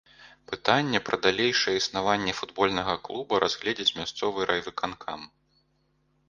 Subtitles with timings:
[0.51, 5.29] Пытанне пра далейшае існаванне футбольнага клуба разгледзіць мясцовы райвыканкам.